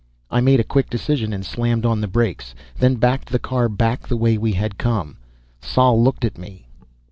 [0.31, 4.07] I made a quick decision and slammed on the brakes, then backed the car back
[4.07, 5.17] the way we had come.
[5.61, 6.65] Sol looked at me.